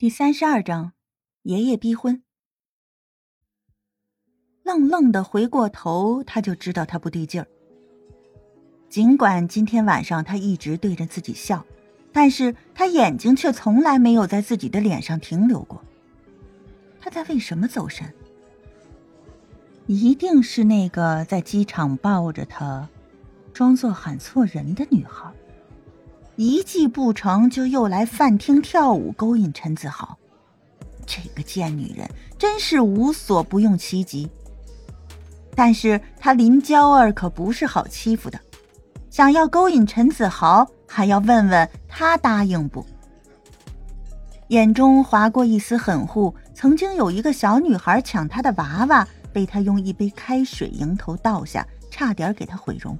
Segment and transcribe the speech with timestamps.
[0.00, 0.92] 第三十二章，
[1.42, 2.22] 爷爷逼婚。
[4.62, 7.48] 愣愣的回过头，他就知道他不对劲儿。
[8.88, 11.66] 尽管今天晚上他一直对着自己笑，
[12.12, 15.82] 但是他眼睛却从来没有在自己的脸上停留过。
[17.00, 18.14] 他在为什么走神？
[19.88, 22.88] 一定是那个在机场抱着他，
[23.52, 25.34] 装作喊错人的女孩。
[26.38, 30.16] 一计不成就又来饭厅跳舞勾引陈子豪，
[31.04, 34.30] 这个贱女人真是无所不用其极。
[35.56, 38.38] 但是她林娇儿可不是好欺负的，
[39.10, 42.86] 想要勾引陈子豪，还要问问他答应不。
[44.50, 52.96] 眼中划过一丝狠护，曾经有一个小女孩抢他的娃娃，被他用一杯开水迎头倒下，差点给他毁容。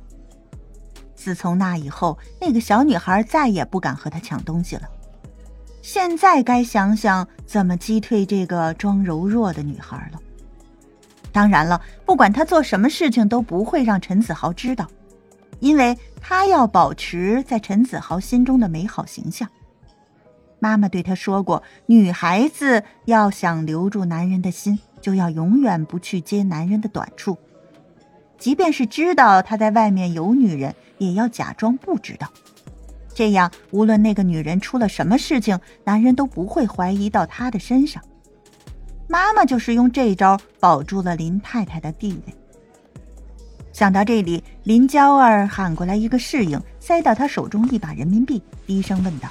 [1.29, 4.89] 自从那以后，那个小女孩再也不敢和他抢东西了。
[5.83, 10.19] 现在该想想怎么击退这个装柔弱的女孩了。
[11.31, 14.89] 当然了，不管他做什么事情都不会让陈子豪知道，
[15.61, 19.47] 因为他要保持在陈子豪心中的美好形象。
[20.61, 27.37] 妈妈对他说过，女孩子要想留住男人的心，就要永远不去揭男人的短处。
[28.39, 32.29] 即便是知道他在外面有女人，也要假装不知道。
[33.13, 38.01] 这样，无论那个女人出了什么事情，男人都不会怀疑到她的身上。
[39.09, 42.35] 妈妈就是用这招保住了林太太的地位。
[43.73, 49.29] 想到这里，林娇儿喊过来一个侍应，塞到他手中一把人民币，低声问道：“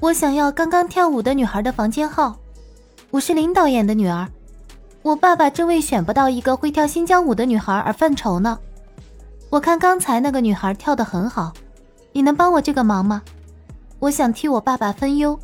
[0.00, 2.38] 我想要刚刚跳舞的女孩的房间号，
[3.10, 4.28] 我是林导演的女儿。”
[5.06, 8.58] 我爸爸正为选不到一个会跳新疆舞的女孩而犯愁呢。
[9.50, 11.52] 我看刚才那个女孩跳得很好，
[12.12, 13.22] 你能帮我这个忙吗？
[14.00, 15.38] 我想替我爸爸分忧。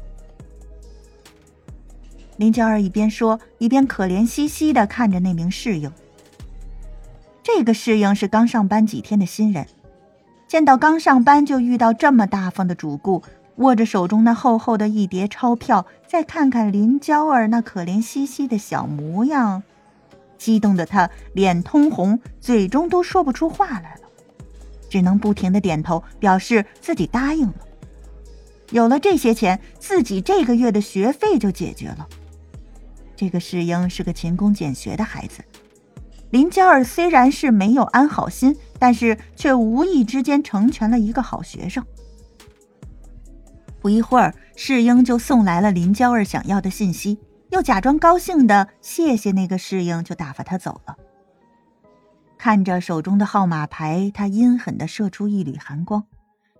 [2.39, 5.93] 林娇儿一边说，一边可怜兮兮的看着那名侍应。
[7.41, 9.65] 这个侍应是刚上班几天的新人，
[10.49, 13.23] 见到刚上班就遇到这么大方的主顾。
[13.57, 19.63] 握着手中那厚厚的一叠钞票，再看看林娇儿那可怜兮兮的小模样，
[20.39, 24.01] 激动的他脸通红，嘴中都说不出话来了，
[24.89, 27.55] 只能不停的点头，表示自己答应了。
[28.71, 32.09] 有了这些钱，自己这个月的学费就解决了。
[33.15, 35.45] 这个世英是个勤工俭学的孩子，
[36.31, 41.85] 林娇儿虽然是没有安好心，但是却无意之间成全了一个好学生。
[43.83, 47.19] 不一会儿，世英就送来了林娇儿想要的信息，
[47.51, 50.97] 又假装高兴的谢谢那个世英，就打发他走了。
[52.39, 56.07] 看着手中的号码牌，他阴狠的射出一缕寒光，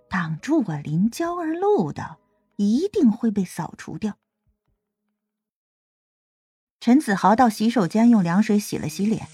[0.09, 2.17] 挡住我林娇儿路的，
[2.57, 4.15] 一定会被扫除掉。
[6.81, 9.27] 陈子豪到洗手间用凉水洗了洗脸，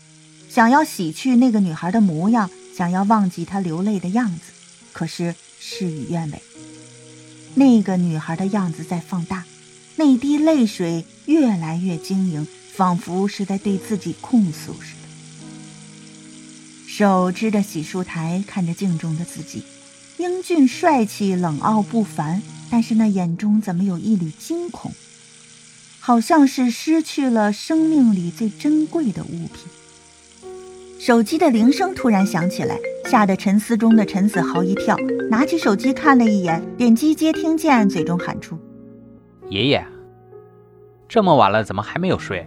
[0.47, 4.53] 想要洗去那个女孩的模样，想要忘记她流泪的样子，
[4.93, 6.39] 可是事与愿违。
[7.55, 9.45] 那个女孩的样子在放大，
[9.95, 15.07] 那滴泪水越来越晶莹，仿佛是在对自己控诉似的。
[16.87, 19.63] 手支着洗漱台，看着镜中的自己，
[20.17, 24.93] 英俊帅气，冷傲不凡，但是那眼中怎么有一缕惊恐？
[25.99, 29.65] 好像是失去了生命里最珍贵的物品。
[30.99, 34.97] 手机的铃声突然响起来，吓得沉思中的陈子豪一跳，
[35.31, 38.59] 拿起手机看了一眼，点击接听键，嘴中喊出
[39.47, 39.81] ：“爷爷，
[41.07, 42.45] 这么晚了，怎么还没有睡？”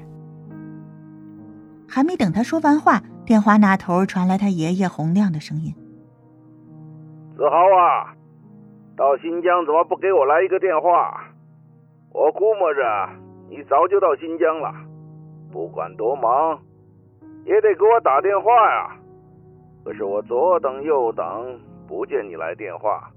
[1.89, 5.75] 还没等他说完话，电话那头传来他爷爷洪亮的声音
[7.35, 8.13] ：“子豪啊，
[8.95, 11.25] 到新疆怎么不给我来一个电话？
[12.13, 12.83] 我估摸着
[13.49, 14.71] 你早就到新疆了，
[15.51, 16.61] 不管多忙。”
[17.45, 18.97] 也得给我打电话呀！
[19.85, 21.25] 可是我左等右等，
[21.89, 23.11] 不见你来电话。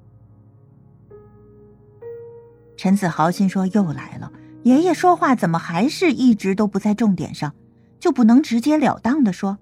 [2.75, 4.31] 陈子豪心说：“又来了，
[4.63, 7.53] 爷爷说话怎么还是一直都不在重点上？
[7.99, 9.59] 就不能直截了当的说？”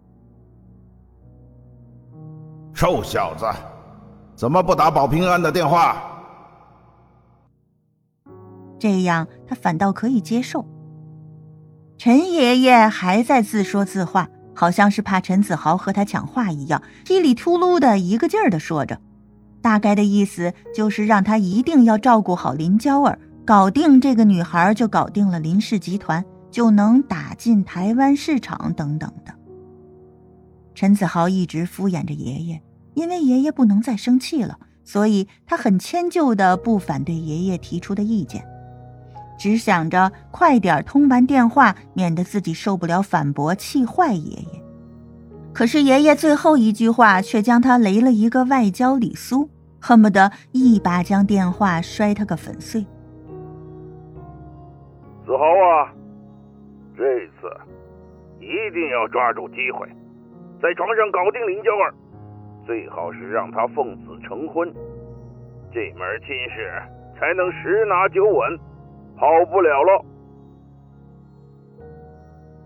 [2.73, 3.45] 臭小子，
[4.35, 6.01] 怎么不打保平安的电话？
[8.79, 10.65] 这样他反倒可以接受。
[11.97, 14.29] 陈爷爷还在自说自话。
[14.53, 18.99] 好像是怕陈子豪和他抢话一样，叽里秃噜的一个劲儿的说着，
[19.61, 29.33] 大概的意思就是让他一定要照顾好林娇儿，搞定这个女孩就搞定了林氏集团，就能打进台湾市场等等的。
[30.75, 32.61] 陈子豪一直敷衍着爷爷，
[32.93, 38.43] 因为爷爷不能再生气了，所以他很迁就的不反对爷爷提出的意见。
[39.37, 44.63] 只想着快点通完电话，免得自己受不了反驳，气坏爷爷。
[45.53, 49.47] 可是爷爷最后一句话却将他雷了一个外焦里酥，
[49.79, 52.81] 恨不得一把将电话摔他个粉碎。
[55.25, 55.93] 子豪啊，
[56.97, 57.47] 这次
[58.39, 59.87] 一定要抓住机会，
[60.61, 61.93] 在床上搞定林娇儿，
[62.65, 64.67] 最好是让她奉子成婚，
[65.71, 66.81] 这门亲事
[67.19, 68.59] 才能十拿九稳，
[69.15, 70.05] 跑不了了。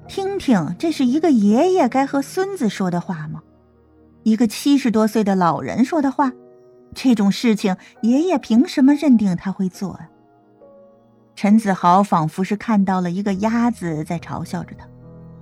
[0.08, 3.42] 听听，这是一个爷爷该和孙子说的话吗？
[4.24, 6.32] 一个七十多岁的老人说的话？
[6.96, 10.10] 这种事情，爷爷凭什么认定他会做啊？
[11.36, 14.88] 陈子豪仿佛是看到了一个鸭子在嘲笑着他：“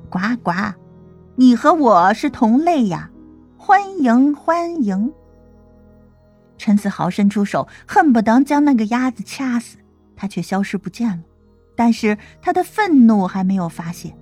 [0.09, 0.51] 呱呱，
[1.35, 3.09] 你和我是同类呀，
[3.57, 5.13] 欢迎欢迎。”
[6.57, 9.77] 陈子豪伸出手，恨不得将那个鸭子掐死，
[10.15, 11.19] 他却消失不见了。
[11.75, 14.15] 但是他的愤怒还没有发泄，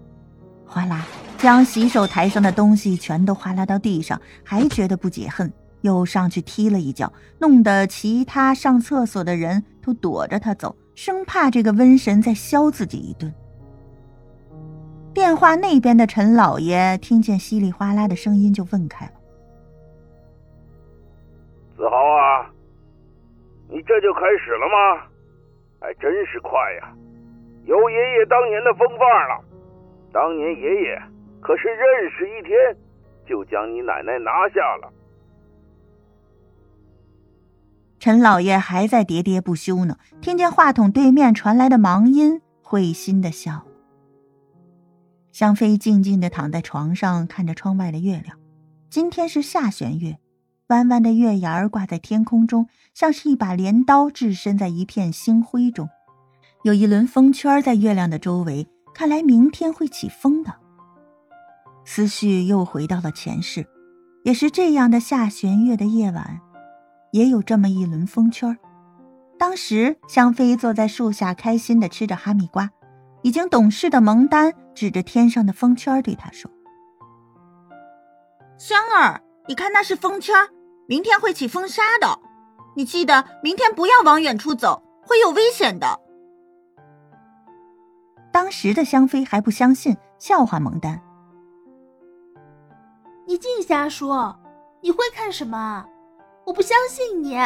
[0.66, 1.06] 哗啦，
[1.38, 10.76] 将洗手台上的东西全都哗啦到地上，还觉得不解恨，又上去踢了一脚，弄得其他上厕所的人都躲着他走。
[10.96, 13.34] 生怕这个瘟神再削自己一顿。
[15.14, 19.12] 电话那边的陈老爷听见稀里哗啦的声音，就问开了
[21.78, 22.50] ：“子豪啊，
[23.70, 25.13] 你这就开始了吗？
[25.84, 26.50] 还真是快
[26.80, 26.96] 呀，
[27.66, 29.44] 有爷爷当年的风范了。
[30.14, 30.98] 当年爷爷
[31.42, 32.56] 可是认识一天，
[33.28, 34.94] 就将你奶奶拿下了。”
[38.00, 43.66] 陈老爷还在喋喋不休呢，听见话筒对面传来的忙音，会心的笑。
[45.34, 48.40] 香妃静静的躺在床上，看着窗外的月亮。
[48.90, 50.18] 今天是下弦月，
[50.68, 55.90] 弯弯的月牙儿挂在天空中，像是一把镰刀，置身在一片星辉中。
[56.64, 60.54] 有一轮风圈在月亮的周围，看来明天会起风的。
[61.86, 63.68] 思绪又回到了前世，
[64.24, 66.40] 也是这样的下弦月的夜晚。
[67.12, 68.58] 也有这么一轮风圈
[69.38, 72.72] 当时香妃坐在树下，开心的吃着哈密瓜。
[73.22, 76.52] 已经懂事的蒙丹指着天上的风圈对她说
[78.60, 80.36] ：“香儿，你看那是风圈，
[80.88, 82.20] 明天会起风沙的。
[82.76, 86.00] 你记得明天不要往远处走，会有危险的。”
[88.32, 91.00] 当时的香妃还不相信，笑话蒙丹
[93.28, 94.40] ：“你净瞎说，
[94.82, 95.86] 你会看什么？”
[96.46, 97.36] 我不相信你！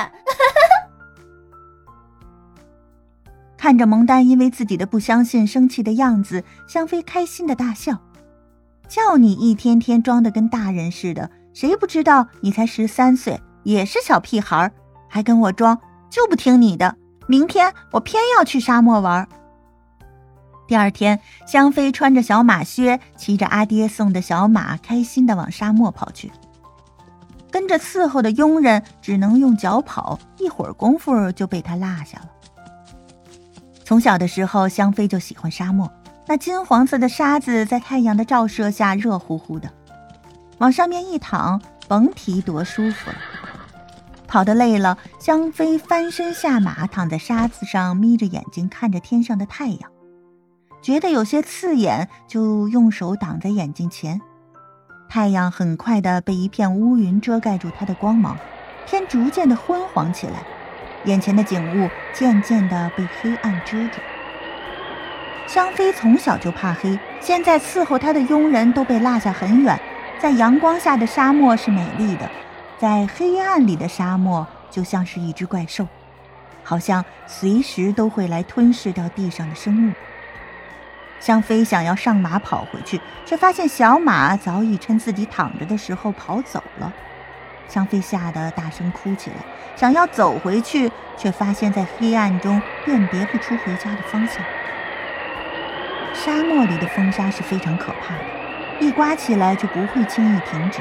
[3.57, 8.01] 看着蒙丹因为自己的不相信生气的样子，香妃开心的大笑。
[8.87, 14.71] 叫你一天天装的跟大人似的，谁不知道你才十三岁，也是小屁孩，
[15.09, 15.75] 还跟我装，
[16.07, 16.95] 就不听你的。
[17.25, 19.27] 明天我偏要去沙漠玩。
[20.67, 26.31] 第二天，香妃穿着小马靴，骑着阿爹送的小马，开心的往沙漠跑去。
[27.49, 32.29] 跟着伺候的佣人只能用脚跑，一会儿功夫就被他落下了。
[33.83, 35.91] 从小的时候，香妃就喜欢沙漠，
[36.27, 39.67] 那金黄色的沙子在太阳的照射下热乎乎的，
[40.59, 43.17] 往上面一躺，甭提多舒服了。
[44.27, 49.91] 跑得累了，香妃翻身下马，躺在沙子上，眯着眼睛看着天上的太阳，
[50.81, 54.19] 觉得有些刺眼，就用手挡在眼睛前。
[55.07, 58.35] 太阳很快的被一片乌云遮盖住，它的光芒，
[58.85, 60.43] 天逐渐的昏黄起来，
[61.05, 64.01] 眼前的景物渐渐的被黑暗遮住。
[65.47, 69.79] 香妃从小就怕黑，现在伺候她的佣人都被落下很远，
[70.19, 72.29] 在阳光下的沙漠是美丽的，
[72.79, 75.87] 在黑暗里的沙漠就像是一只怪兽，
[76.63, 79.93] 好像随时都会来吞噬掉地上的生物。
[81.19, 86.91] 香妃想要上马跑回去，却发现小马早已趁自己躺着的时候跑走了。
[87.67, 89.35] 香妃吓得大声哭起来，
[89.75, 94.43] 想要走回去，却发现在黑暗中辨别不出回家的方向。
[96.13, 98.23] 沙漠里的风沙是非常可怕的，
[98.79, 100.79] 一刮起来就不会轻易停止，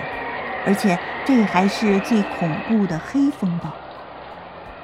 [0.67, 3.71] 而且这还是最恐怖的黑风暴。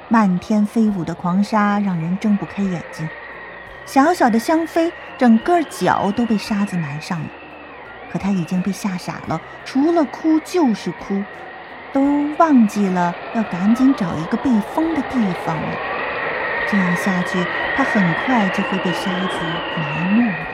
[0.09, 3.07] 漫天飞舞的狂沙让人睁不开眼睛。
[3.85, 7.25] 小小的香妃，整个脚都被沙子埋上了，
[8.11, 11.23] 可她已经被吓傻了，除了哭就是哭，
[11.91, 15.77] 都忘记了要赶紧找一个避风的地方了。
[16.69, 19.37] 这样下去，她很快就会被沙子
[19.77, 20.52] 埋没了。